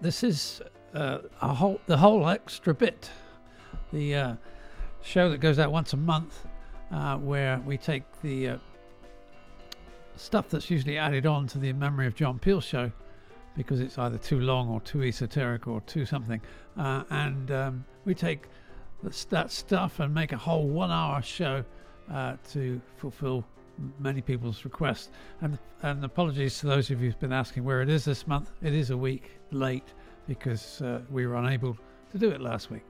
this 0.00 0.22
is 0.22 0.60
uh, 0.94 1.18
whole 1.40 1.80
the 1.86 1.96
whole 1.96 2.28
extra 2.28 2.74
bit, 2.74 3.10
the 3.92 4.14
uh, 4.14 4.34
show 5.02 5.30
that 5.30 5.38
goes 5.38 5.58
out 5.58 5.70
once 5.72 5.92
a 5.92 5.96
month, 5.96 6.46
uh, 6.90 7.16
where 7.16 7.60
we 7.66 7.76
take 7.76 8.04
the 8.22 8.48
uh, 8.48 8.58
stuff 10.16 10.48
that's 10.48 10.70
usually 10.70 10.98
added 10.98 11.26
on 11.26 11.46
to 11.48 11.58
the 11.58 11.72
memory 11.72 12.06
of 12.06 12.14
John 12.14 12.38
Peel 12.38 12.60
show, 12.60 12.90
because 13.56 13.80
it's 13.80 13.98
either 13.98 14.18
too 14.18 14.40
long 14.40 14.68
or 14.68 14.80
too 14.80 15.02
esoteric 15.02 15.66
or 15.68 15.80
too 15.82 16.04
something, 16.04 16.40
uh, 16.76 17.04
and 17.10 17.50
um, 17.50 17.84
we 18.04 18.14
take 18.14 18.46
that 19.30 19.50
stuff 19.52 20.00
and 20.00 20.12
make 20.12 20.32
a 20.32 20.36
whole 20.36 20.66
one-hour 20.66 21.22
show 21.22 21.64
uh, 22.12 22.36
to 22.50 22.80
fulfil 22.96 23.44
many 23.98 24.20
people's 24.20 24.64
requests. 24.64 25.10
And 25.40 25.58
and 25.82 26.04
apologies 26.04 26.58
to 26.60 26.66
those 26.66 26.90
of 26.90 27.00
you 27.00 27.06
who've 27.06 27.20
been 27.20 27.32
asking 27.32 27.64
where 27.64 27.82
it 27.82 27.88
is 27.88 28.04
this 28.04 28.26
month. 28.26 28.50
It 28.62 28.74
is 28.74 28.90
a 28.90 28.96
week 28.96 29.30
late 29.50 29.94
because 30.26 30.82
uh, 30.82 31.00
we 31.10 31.26
were 31.26 31.36
unable 31.36 31.76
to 32.12 32.18
do 32.18 32.30
it 32.30 32.40
last 32.40 32.70
week. 32.70 32.84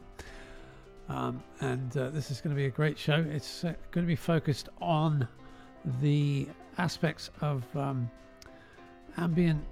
Um, 1.09 1.43
and 1.61 1.97
uh, 1.97 2.11
this 2.11 2.31
is 2.31 2.41
going 2.41 2.55
to 2.55 2.59
be 2.59 2.67
a 2.67 2.71
great 2.71 2.99
show. 2.99 3.25
It's 3.31 3.65
uh, 3.65 3.75
going 3.91 4.05
to 4.05 4.09
be 4.09 4.17
focused 4.17 4.69
on 4.81 5.27
the 6.01 6.49
aspects 6.77 7.31
of 7.41 7.65
um, 7.77 8.11
ambient 9.17 9.65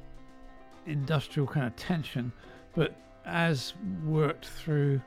industrial 0.87 1.47
kind 1.47 1.67
of 1.67 1.77
tension, 1.77 2.33
but 2.75 2.95
as 3.27 3.75
worked 4.05 4.47
through 4.47 5.01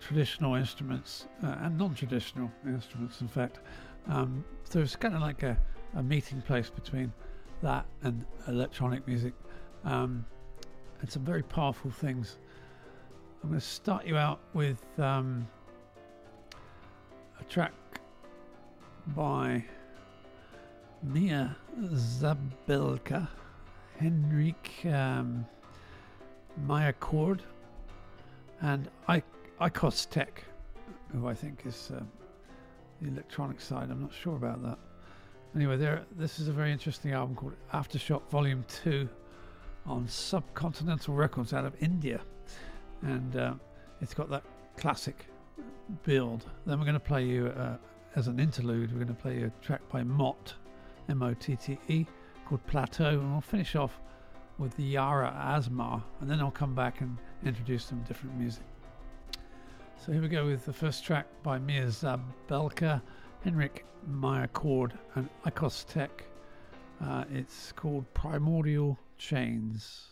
traditional 0.00 0.54
instruments 0.54 1.26
uh, 1.44 1.56
and 1.60 1.78
non-traditional 1.78 2.50
instruments, 2.66 3.20
in 3.20 3.28
fact. 3.28 3.60
Um, 4.08 4.44
so 4.72 4.80
it's 4.80 4.96
kind 4.96 5.14
of 5.14 5.20
like 5.20 5.42
a, 5.42 5.54
a 5.96 6.02
meeting 6.02 6.40
place 6.40 6.70
between 6.70 7.12
that 7.62 7.84
and 8.04 8.24
electronic 8.48 9.06
music. 9.06 9.34
Um, 9.84 10.24
and 11.02 11.10
some 11.10 11.26
very 11.26 11.42
powerful 11.42 11.90
things. 11.90 12.38
I'm 13.42 13.50
going 13.50 13.60
to 13.60 13.66
start 13.66 14.06
you 14.06 14.16
out 14.16 14.40
with 14.54 14.82
um, 14.98 15.46
a 17.38 17.44
track 17.44 17.74
by 19.08 19.62
Mia 21.02 21.54
Zabelka, 21.78 23.28
Henrik 23.98 24.86
um, 24.86 25.44
Cord, 26.98 27.42
and 28.62 28.88
I, 29.06 29.22
Icos 29.60 30.08
Tech, 30.08 30.42
who 31.12 31.28
I 31.28 31.34
think 31.34 31.64
is 31.66 31.90
uh, 31.94 32.00
the 33.02 33.08
electronic 33.10 33.60
side. 33.60 33.90
I'm 33.90 34.00
not 34.00 34.12
sure 34.12 34.36
about 34.36 34.62
that. 34.62 34.78
Anyway, 35.54 35.76
there. 35.76 36.04
This 36.16 36.38
is 36.38 36.48
a 36.48 36.52
very 36.52 36.72
interesting 36.72 37.12
album 37.12 37.36
called 37.36 37.54
Aftershock 37.74 38.28
Volume 38.30 38.64
Two 38.68 39.08
on 39.86 40.06
Subcontinental 40.06 41.16
Records 41.16 41.52
out 41.52 41.64
of 41.64 41.74
India, 41.80 42.20
and 43.02 43.36
uh, 43.36 43.54
it's 44.00 44.14
got 44.14 44.30
that 44.30 44.44
classic 44.76 45.26
build. 46.04 46.46
Then 46.64 46.78
we're 46.78 46.86
going 46.86 46.94
to 46.94 47.00
play 47.00 47.24
you 47.24 47.48
uh, 47.48 47.76
as 48.16 48.28
an 48.28 48.38
interlude. 48.38 48.92
We're 48.92 49.04
going 49.04 49.14
to 49.14 49.22
play 49.22 49.38
you 49.40 49.46
a 49.46 49.64
track 49.64 49.82
by 49.90 50.02
Motte, 50.02 50.54
M-O-T-T-E, 51.08 52.06
called 52.46 52.66
Plateau, 52.66 53.10
and 53.10 53.32
we'll 53.32 53.40
finish 53.40 53.74
off 53.76 54.00
with 54.58 54.74
the 54.76 54.84
Yara 54.84 55.34
Asmar, 55.36 56.02
and 56.20 56.30
then 56.30 56.40
I'll 56.40 56.50
come 56.50 56.74
back 56.74 57.00
and 57.00 57.18
introduce 57.44 57.84
some 57.84 58.00
different 58.04 58.36
music. 58.38 58.64
So 60.04 60.10
here 60.10 60.20
we 60.20 60.26
go 60.26 60.46
with 60.46 60.64
the 60.64 60.72
first 60.72 61.04
track 61.04 61.26
by 61.44 61.60
Mia 61.60 61.86
Zabelka, 61.86 63.00
Henrik 63.44 63.86
Meyer 64.04 64.48
Cord, 64.48 64.98
and 65.14 65.28
Icos 65.44 65.86
Tech. 65.86 66.24
Uh, 67.00 67.22
it's 67.32 67.70
called 67.70 68.12
Primordial 68.12 68.98
chains. 69.16 70.11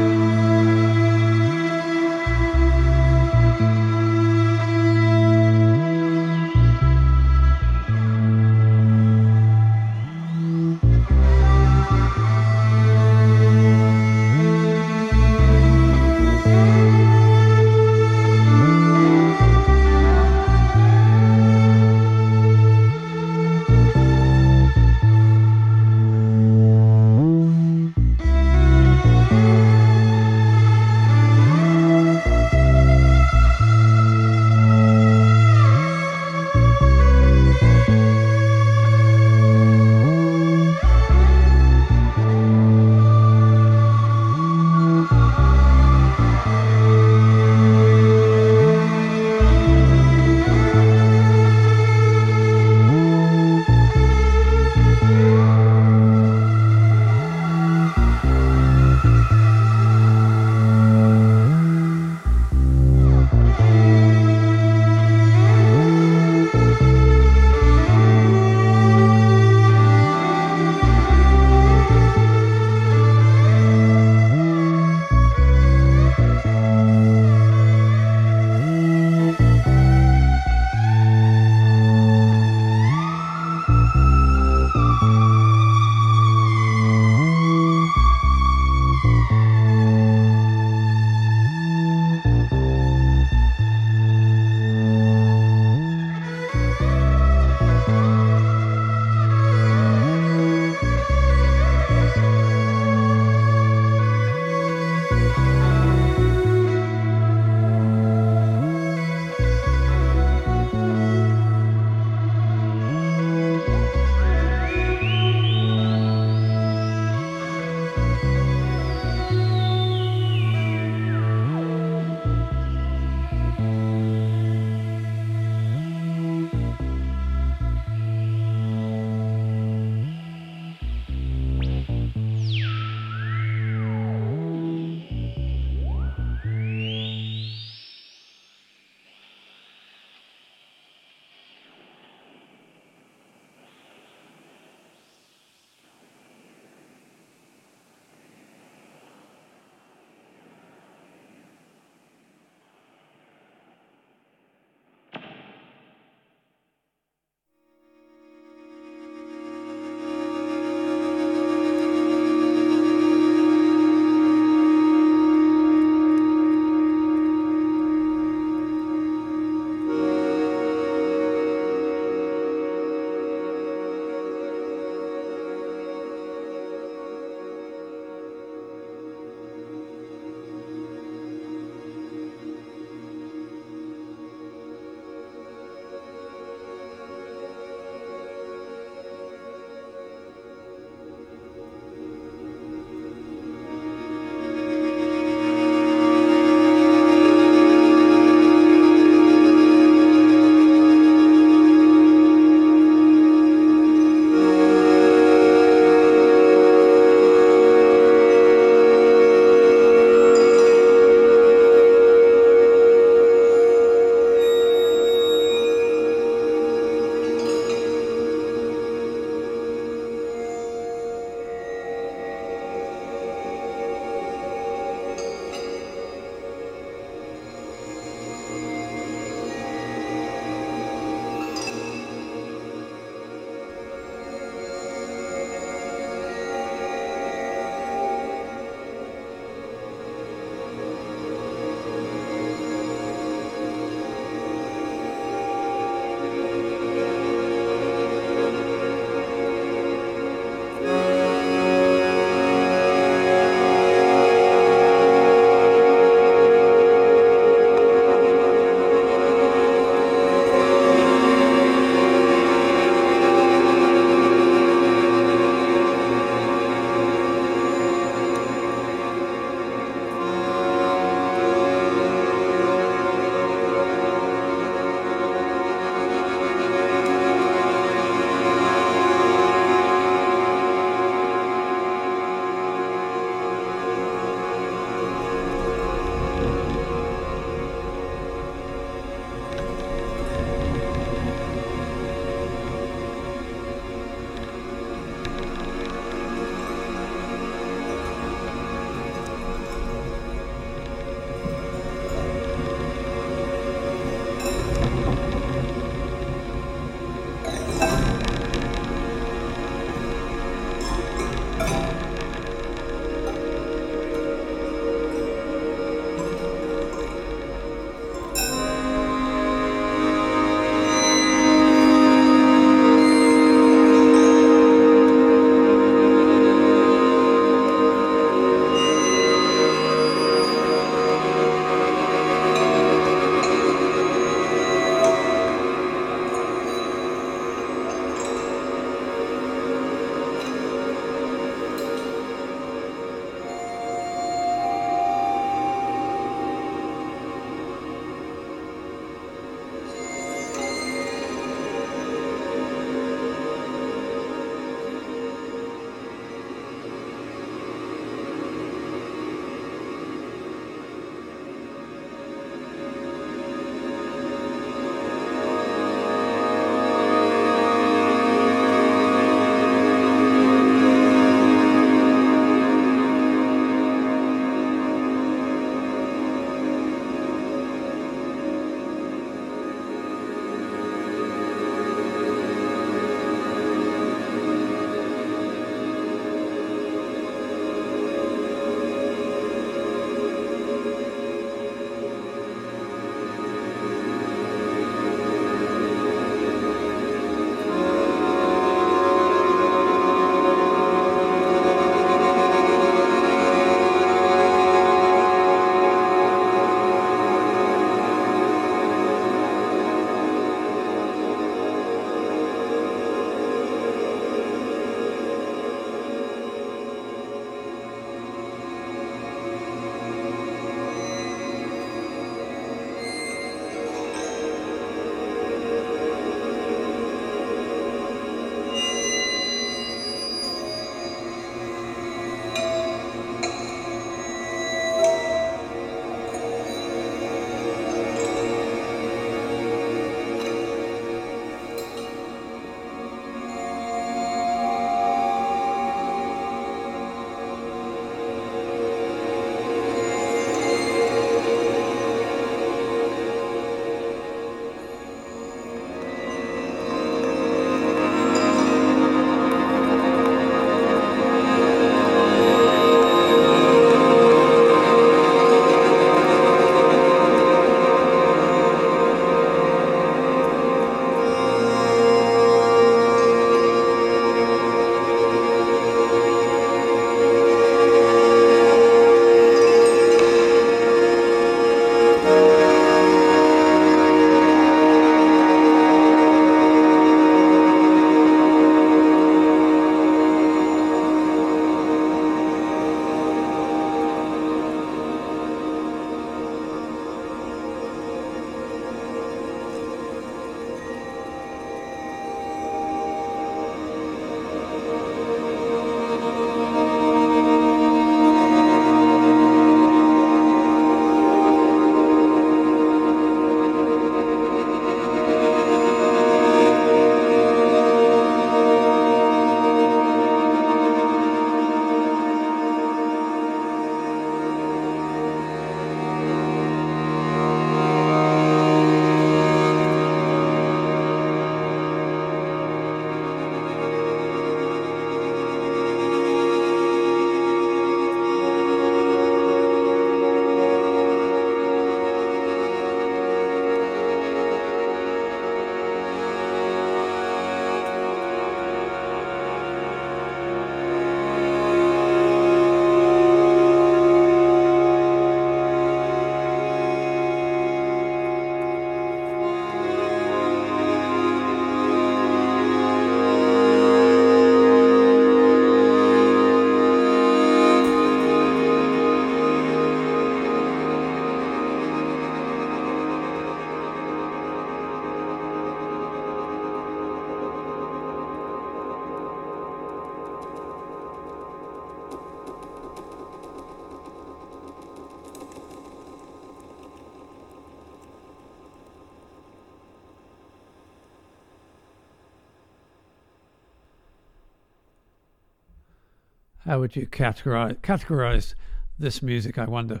How 596.64 596.80
would 596.80 596.96
you 596.96 597.06
categorize 597.06 597.76
categorize 597.80 598.54
this 598.98 599.22
music? 599.22 599.58
I 599.58 599.66
wonder. 599.66 600.00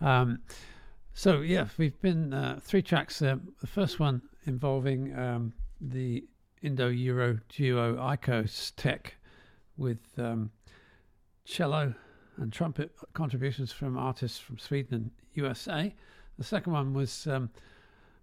Um, 0.00 0.38
so 1.14 1.40
yeah, 1.40 1.66
we've 1.78 2.00
been 2.00 2.32
uh, 2.32 2.60
three 2.62 2.80
tracks 2.80 3.18
there. 3.18 3.40
The 3.60 3.66
first 3.66 3.98
one 3.98 4.22
involving 4.46 5.18
um, 5.18 5.52
the 5.80 6.24
Indo-Euro 6.62 7.40
duo 7.48 7.96
Icos 7.96 8.72
Tech 8.76 9.16
with 9.76 9.98
um, 10.16 10.52
cello 11.44 11.92
and 12.36 12.52
trumpet 12.52 12.92
contributions 13.12 13.72
from 13.72 13.98
artists 13.98 14.38
from 14.38 14.58
Sweden 14.58 14.94
and 14.94 15.10
USA. 15.34 15.92
The 16.38 16.44
second 16.44 16.72
one 16.72 16.94
was 16.94 17.26
um, 17.26 17.50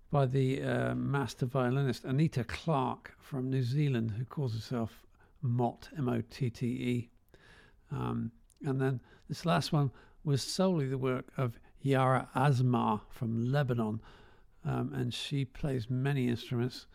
by 0.09 0.25
the 0.25 0.63
uh, 0.63 0.95
master 0.95 1.45
violinist 1.45 2.05
Anita 2.05 2.45
Clark 2.45 3.13
from 3.19 3.49
New 3.49 3.63
Zealand, 3.63 4.11
who 4.11 4.23
calls 4.23 4.53
herself 4.53 5.03
Motte, 5.41 5.89
M 5.97 6.07
O 6.07 6.21
T 6.29 6.49
T 6.49 6.65
E. 6.65 7.09
Um, 7.91 8.31
and 8.65 8.81
then 8.81 8.99
this 9.29 9.45
last 9.45 9.71
one 9.71 9.91
was 10.23 10.41
solely 10.41 10.87
the 10.87 10.97
work 10.97 11.31
of 11.37 11.59
Yara 11.81 12.27
Asmar 12.35 13.01
from 13.09 13.51
Lebanon. 13.51 14.01
Um, 14.65 14.91
and 14.93 15.13
she 15.13 15.45
plays 15.45 15.89
many 15.89 16.27
instruments, 16.27 16.87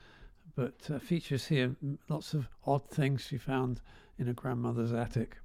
but 0.54 0.74
uh, 0.92 0.98
features 0.98 1.46
here 1.46 1.74
lots 2.08 2.34
of 2.34 2.48
odd 2.66 2.88
things 2.90 3.22
she 3.22 3.38
found 3.38 3.80
in 4.18 4.26
her 4.26 4.34
grandmother's 4.34 4.92
attic. 4.92 5.38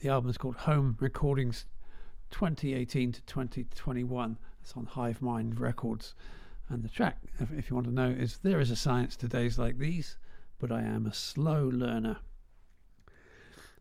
The 0.00 0.08
album 0.08 0.30
is 0.30 0.38
called 0.38 0.56
Home 0.56 0.96
Recordings 1.00 1.66
2018 2.30 3.12
to 3.12 3.22
2021. 3.22 4.38
It's 4.62 4.72
on 4.76 4.86
Hive 4.86 5.22
Mind 5.22 5.60
Records. 5.60 6.14
And 6.68 6.82
the 6.82 6.88
track, 6.88 7.18
if, 7.38 7.52
if 7.52 7.70
you 7.70 7.76
want 7.76 7.86
to 7.86 7.92
know, 7.92 8.08
is 8.08 8.38
There 8.42 8.60
is 8.60 8.70
a 8.70 8.76
Science 8.76 9.16
to 9.16 9.28
Days 9.28 9.58
Like 9.58 9.78
These, 9.78 10.16
but 10.58 10.72
I 10.72 10.82
am 10.82 11.06
a 11.06 11.14
slow 11.14 11.68
learner. 11.68 12.18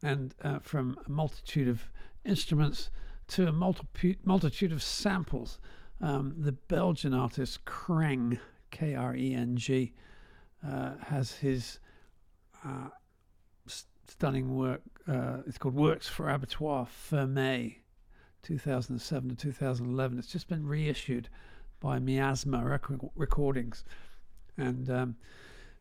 And 0.04 0.36
uh, 0.44 0.60
from 0.60 0.98
a 1.06 1.10
multitude 1.10 1.70
of 1.70 1.90
instruments 2.26 2.90
to 3.30 3.48
a 3.48 3.52
multi- 3.52 4.18
multitude 4.24 4.72
of 4.72 4.84
samples, 4.84 5.60
um, 6.02 6.36
the 6.38 6.52
Belgian 6.52 7.14
artist 7.14 7.64
Kreng, 7.66 8.38
K 8.70 8.96
R 8.96 9.16
E 9.16 9.34
N 9.34 9.56
G, 9.56 9.94
uh, 10.68 10.92
has 11.08 11.32
his 11.32 11.80
uh, 12.66 12.90
stunning 14.08 14.56
work. 14.56 14.82
Uh, 15.08 15.38
it's 15.48 15.58
called 15.58 15.76
Works 15.76 16.08
for 16.08 16.30
Abattoir 16.30 16.86
Fermé, 16.86 17.78
2007 18.44 19.30
to 19.30 19.36
2011. 19.36 20.20
It's 20.20 20.28
just 20.28 20.48
been 20.48 20.66
reissued 20.66 21.30
by 21.80 22.00
Miasmah 22.00 22.70
rec- 22.70 23.12
Recordings, 23.16 23.86
and 24.58 24.90
um, 24.90 25.16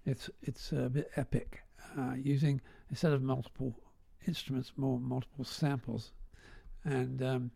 it's 0.06 0.30
it's 0.42 0.72
a 0.72 0.88
bit 0.88 1.11
epic, 1.16 1.62
uh, 1.98 2.14
using 2.16 2.61
instead 2.90 3.12
of 3.12 3.22
multiple 3.22 3.74
instruments, 4.26 4.72
more 4.76 4.98
multiple 4.98 5.44
samples, 5.44 6.12
and 6.85 7.22
um, 7.22 7.50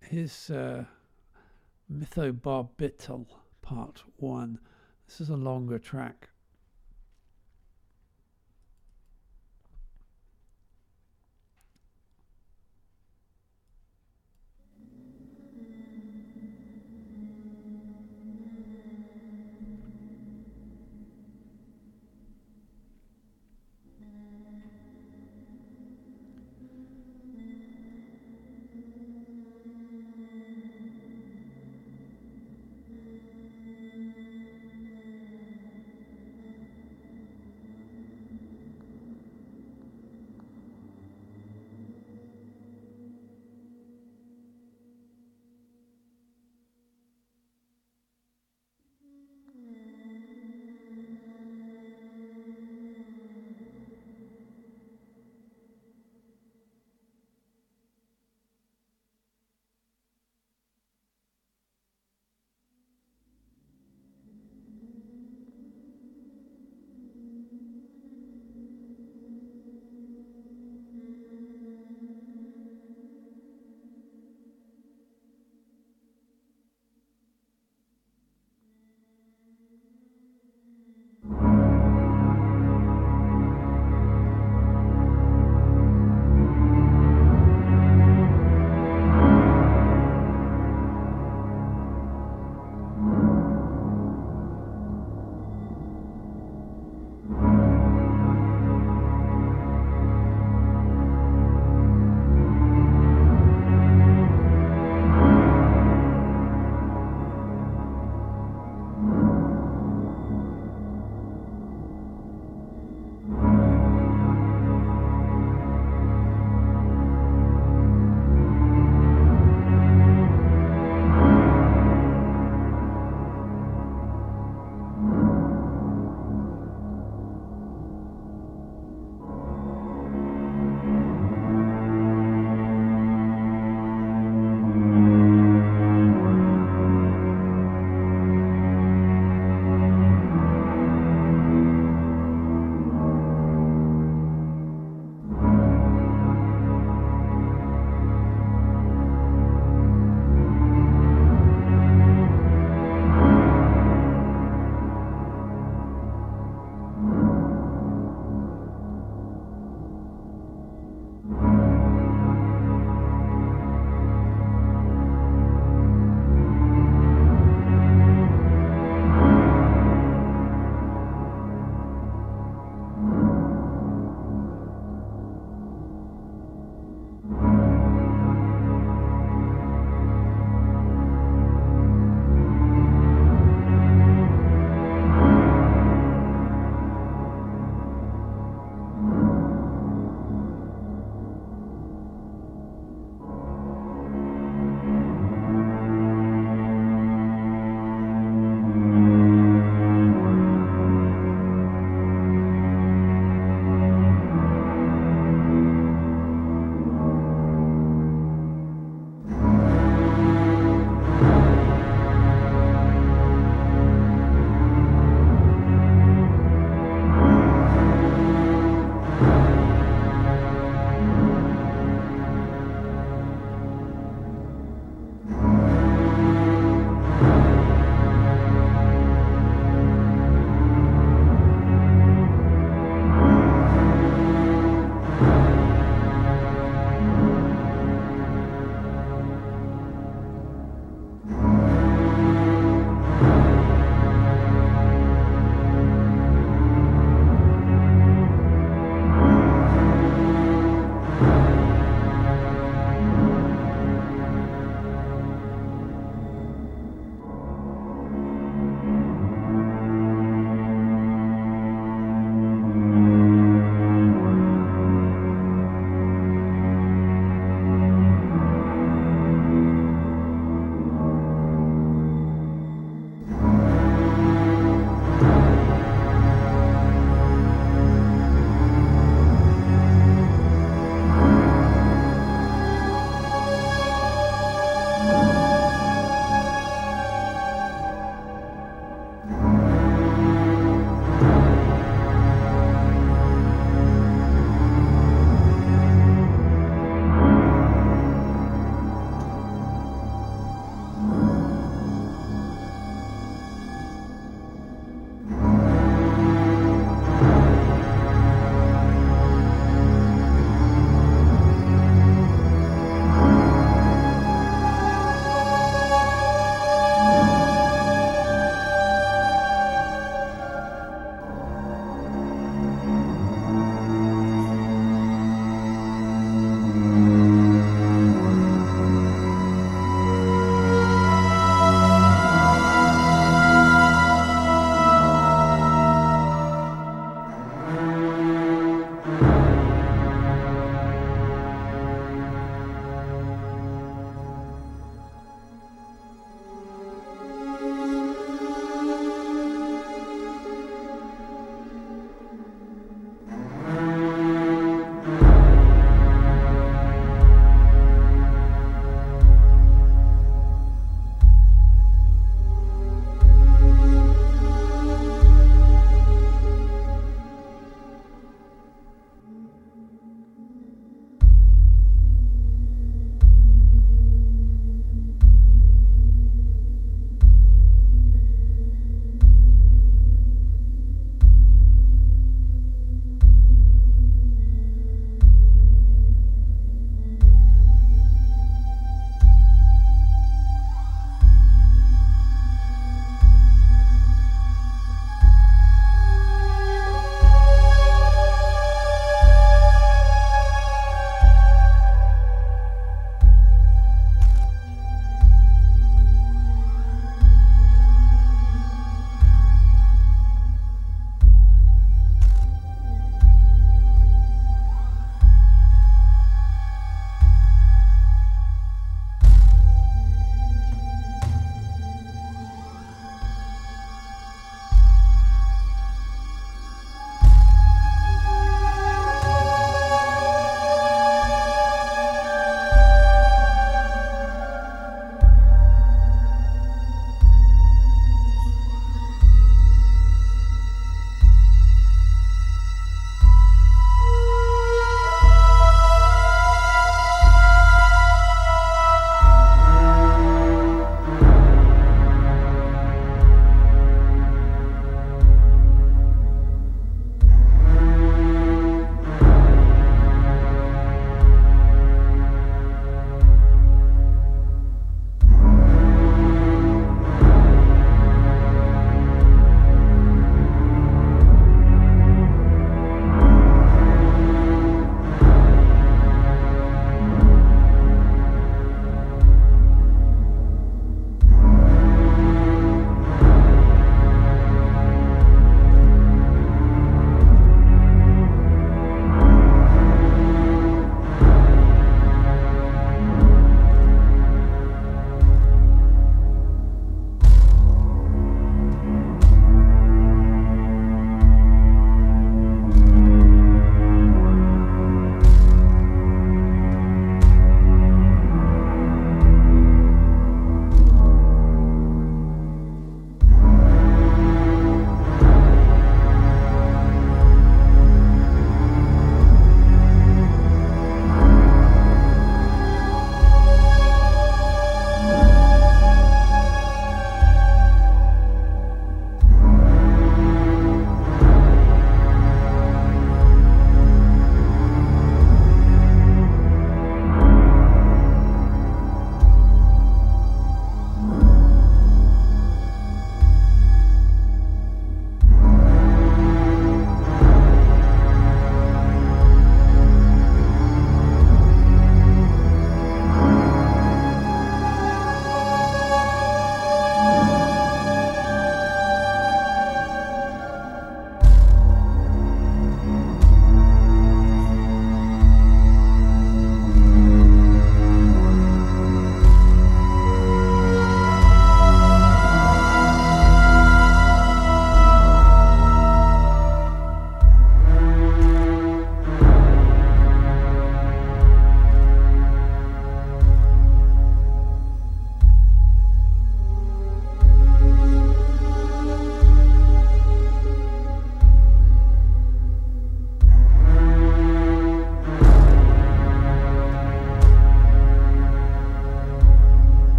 his 0.00 0.50
uh, 0.50 0.84
Mythobarbital 1.92 3.26
Part 3.62 4.02
One. 4.16 4.58
This 5.06 5.20
is 5.20 5.30
a 5.30 5.36
longer 5.36 5.78
track. 5.78 6.28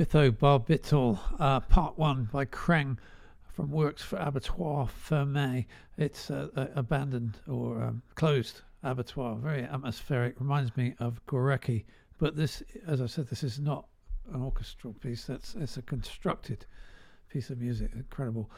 Mythobarbital, 0.00 1.18
uh, 1.38 1.60
Part 1.60 1.98
1 1.98 2.30
by 2.32 2.46
Kreng 2.46 2.96
from 3.52 3.70
Works 3.70 4.00
for 4.00 4.16
Abattoir 4.16 4.88
Ferme. 4.88 5.66
It's 5.98 6.30
uh, 6.30 6.48
uh, 6.56 6.68
abandoned 6.74 7.36
or 7.46 7.82
um, 7.82 8.00
closed 8.14 8.62
abattoir. 8.82 9.36
Very 9.36 9.62
atmospheric. 9.62 10.40
Reminds 10.40 10.74
me 10.74 10.94
of 11.00 11.20
Gorecki. 11.26 11.84
But 12.16 12.34
this, 12.34 12.62
as 12.86 13.02
I 13.02 13.06
said, 13.06 13.28
this 13.28 13.42
is 13.42 13.58
not 13.58 13.88
an 14.32 14.42
orchestral 14.42 14.94
piece. 14.94 15.26
That's 15.26 15.54
It's 15.56 15.76
a 15.76 15.82
constructed 15.82 16.64
piece 17.28 17.50
of 17.50 17.58
music. 17.60 17.90
Incredible. 17.94 18.50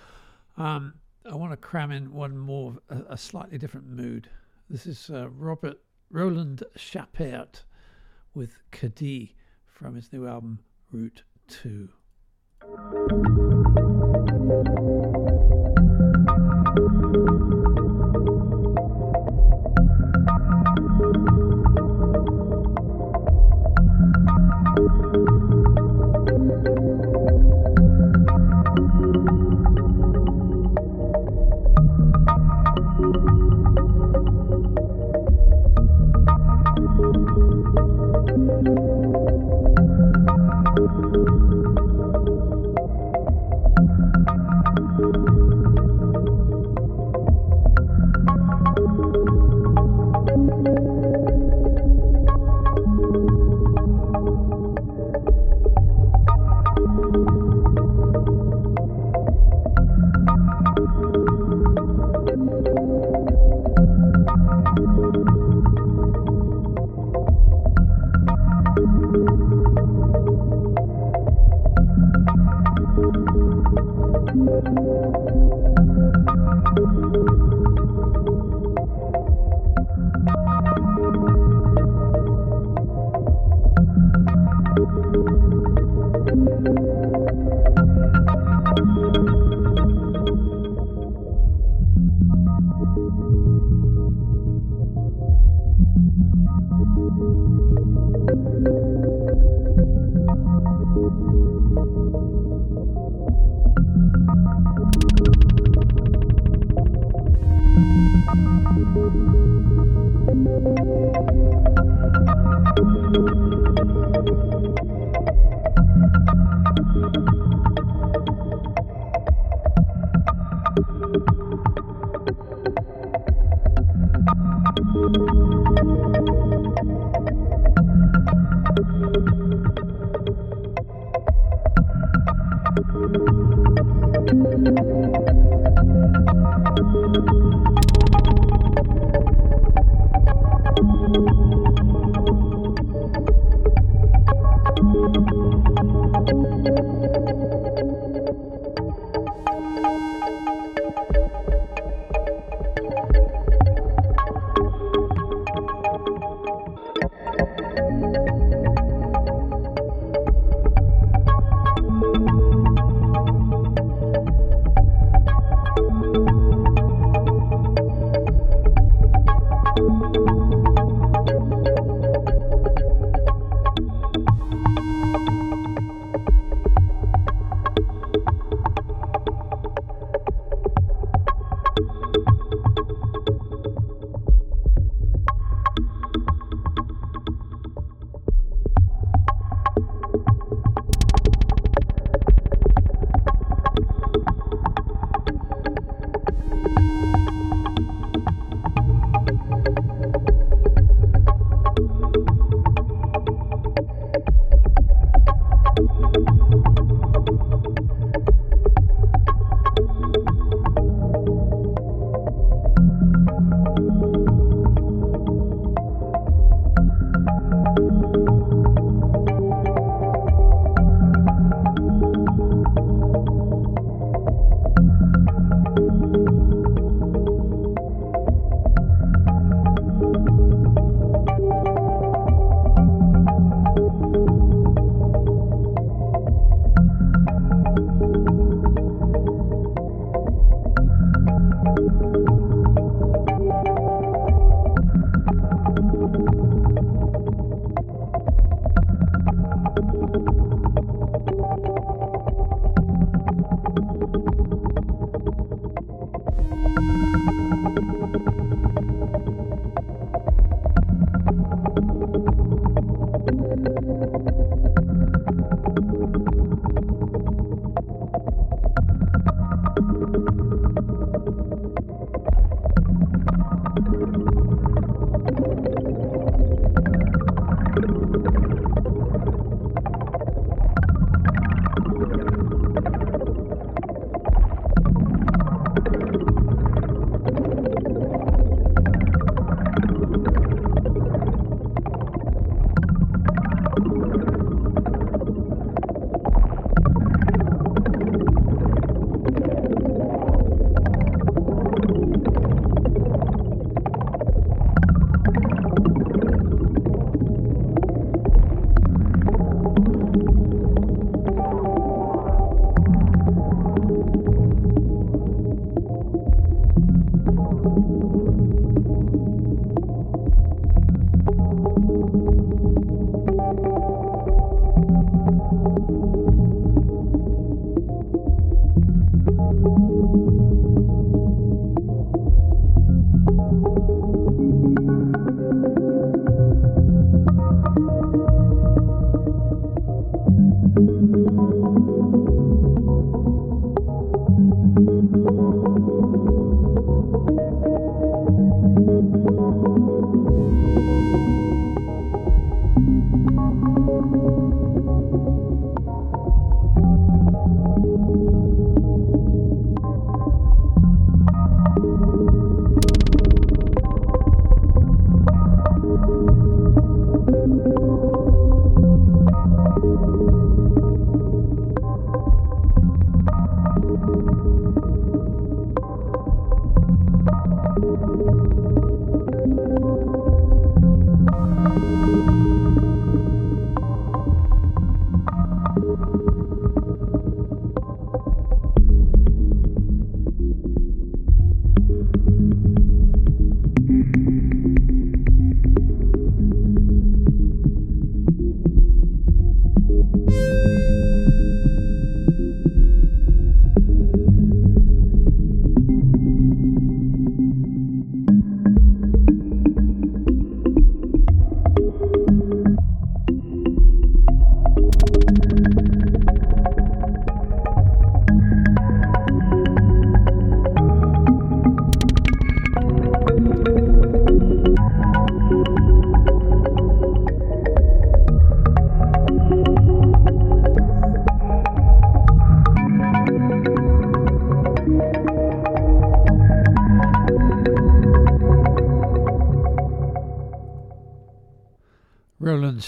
Um, 0.57 0.95
I 1.29 1.35
want 1.35 1.51
to 1.51 1.57
cram 1.57 1.91
in 1.91 2.13
one 2.13 2.39
more, 2.39 2.77
a, 2.89 3.15
a 3.15 3.19
slightly 3.19 3.59
different 3.59 3.89
mood. 3.89 4.29
This 4.71 4.87
is 4.87 5.11
uh, 5.11 5.29
Robert 5.31 5.81
Roland 6.09 6.63
Chapert 6.77 7.65
with 8.33 8.61
Cadiz 8.71 9.31
from 9.67 9.97
his 9.97 10.13
new 10.13 10.29
album 10.29 10.61
Route 10.93 11.25
2. 11.53 11.89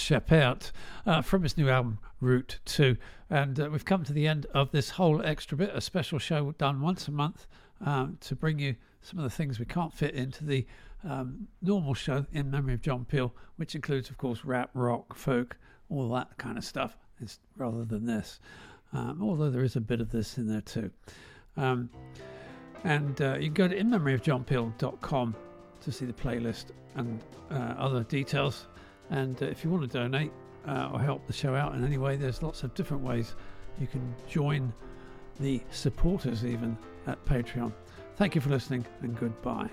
Sheppard 0.05 0.71
uh, 1.07 1.23
from 1.23 1.43
his 1.43 1.57
new 1.57 1.71
album 1.71 1.99
Route 2.21 2.59
2. 2.67 2.97
And 3.31 3.59
uh, 3.59 3.71
we've 3.73 3.87
come 3.87 4.05
to 4.05 4.13
the 4.13 4.27
end 4.27 4.47
of 4.53 4.71
this 4.71 4.91
whole 4.91 5.25
extra 5.25 5.57
bit, 5.57 5.71
a 5.73 5.81
special 5.81 6.19
show 6.19 6.53
done 6.53 6.83
once 6.83 7.09
a 7.09 7.11
month 7.11 7.47
um, 7.81 8.19
to 8.21 8.37
bring 8.37 8.59
you 8.59 8.77
some 9.01 9.19
of 9.19 9.25
the 9.25 9.31
things 9.31 9.59
we 9.59 9.65
can't 9.65 9.95
fit 9.95 10.15
into 10.15 10.45
the 10.45 10.67
um, 11.09 11.49
normal 11.63 11.95
show 11.95 12.27
in 12.33 12.51
memory 12.51 12.75
of 12.75 12.83
John 12.83 13.07
Peel, 13.07 13.35
which 13.57 13.75
includes, 13.75 14.11
of 14.11 14.19
course, 14.19 14.45
rap, 14.45 14.71
rock, 14.75 15.17
folk, 15.17 15.57
all 15.89 16.11
that 16.11 16.37
kind 16.37 16.59
of 16.59 16.65
stuff, 16.65 16.99
it's, 17.21 17.39
rather 17.57 17.85
than 17.85 18.05
this. 18.05 18.41
Um, 18.93 19.21
although 19.23 19.51
there 19.51 19.65
is 19.65 19.77
a 19.77 19.81
bit 19.81 20.03
of 20.03 20.11
this 20.11 20.37
in 20.37 20.47
there 20.47 20.61
too. 20.61 20.91
Um, 21.57 21.89
and 22.85 23.21
uh, 23.23 23.37
you 23.39 23.51
can 23.51 23.55
go 23.55 23.69
to 23.69 23.79
inmemoryofjohnpeel.com 23.83 25.35
to 25.81 25.93
see 25.93 26.05
the 26.05 26.13
playlist 26.13 26.67
and 26.95 27.21
uh, 27.51 27.75
other 27.79 28.05
details 28.05 28.67
and 29.11 29.43
uh, 29.43 29.47
if 29.47 29.65
you 29.65 29.71
want 29.71 29.91
to 29.91 29.99
donate 29.99 30.33
uh, 30.67 30.91
or 30.93 31.01
help 31.01 31.27
the 31.27 31.33
show 31.33 31.55
out 31.55 31.75
in 31.75 31.85
any 31.85 31.99
way, 31.99 32.17
there's 32.17 32.43
lots 32.43 32.63
of 32.63 32.75
different 32.75 33.03
ways 33.03 33.35
you 33.81 33.87
can 33.87 34.15
join 34.29 34.73
the 35.41 35.61
supporters 35.71 36.45
even 36.45 36.77
at 37.07 37.23
Patreon. 37.25 37.73
Thank 38.17 38.35
you 38.35 38.41
for 38.41 38.51
listening 38.51 38.87
and 39.03 39.19
goodbye. 39.19 39.69